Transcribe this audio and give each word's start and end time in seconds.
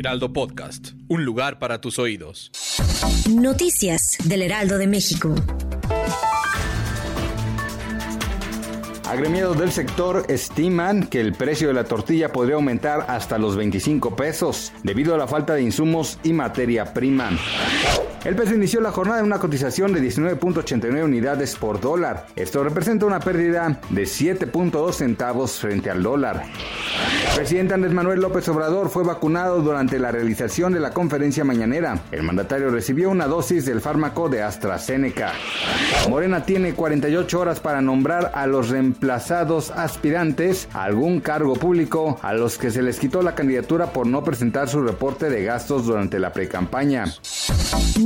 Heraldo 0.00 0.32
Podcast. 0.32 0.92
Un 1.08 1.26
lugar 1.26 1.58
para 1.58 1.82
tus 1.82 1.98
oídos. 1.98 2.50
Noticias 3.28 4.16
del 4.24 4.40
Heraldo 4.40 4.78
de 4.78 4.86
México. 4.86 5.34
Agremiados 9.06 9.58
del 9.58 9.70
sector 9.70 10.24
estiman 10.30 11.06
que 11.06 11.20
el 11.20 11.34
precio 11.34 11.68
de 11.68 11.74
la 11.74 11.84
tortilla 11.84 12.32
podría 12.32 12.54
aumentar 12.54 13.04
hasta 13.08 13.36
los 13.36 13.56
25 13.56 14.16
pesos 14.16 14.72
debido 14.82 15.14
a 15.14 15.18
la 15.18 15.28
falta 15.28 15.52
de 15.52 15.64
insumos 15.64 16.18
y 16.22 16.32
materia 16.32 16.94
prima. 16.94 17.28
El 18.22 18.36
peso 18.36 18.54
inició 18.54 18.82
la 18.82 18.92
jornada 18.92 19.20
en 19.20 19.24
una 19.24 19.38
cotización 19.38 19.94
de 19.94 20.02
19.89 20.02 21.04
unidades 21.04 21.56
por 21.56 21.80
dólar. 21.80 22.26
Esto 22.36 22.62
representa 22.62 23.06
una 23.06 23.18
pérdida 23.18 23.80
de 23.88 24.02
7.2 24.02 24.92
centavos 24.92 25.52
frente 25.52 25.90
al 25.90 26.02
dólar. 26.02 26.44
El 27.30 27.36
presidente 27.36 27.72
Andrés 27.72 27.94
Manuel 27.94 28.20
López 28.20 28.46
Obrador 28.48 28.90
fue 28.90 29.04
vacunado 29.04 29.62
durante 29.62 29.98
la 29.98 30.10
realización 30.10 30.74
de 30.74 30.80
la 30.80 30.90
conferencia 30.90 31.44
mañanera. 31.44 31.98
El 32.12 32.22
mandatario 32.22 32.68
recibió 32.68 33.08
una 33.08 33.26
dosis 33.26 33.64
del 33.64 33.80
fármaco 33.80 34.28
de 34.28 34.42
AstraZeneca. 34.42 35.32
Morena 36.10 36.44
tiene 36.44 36.74
48 36.74 37.40
horas 37.40 37.60
para 37.60 37.80
nombrar 37.80 38.32
a 38.34 38.46
los 38.46 38.68
reemplazados 38.68 39.70
aspirantes 39.70 40.68
a 40.74 40.84
algún 40.84 41.20
cargo 41.20 41.54
público 41.54 42.18
a 42.20 42.34
los 42.34 42.58
que 42.58 42.70
se 42.70 42.82
les 42.82 42.98
quitó 42.98 43.22
la 43.22 43.34
candidatura 43.34 43.94
por 43.94 44.06
no 44.06 44.22
presentar 44.22 44.68
su 44.68 44.82
reporte 44.82 45.30
de 45.30 45.42
gastos 45.42 45.86
durante 45.86 46.18
la 46.18 46.34
precampaña. 46.34 47.06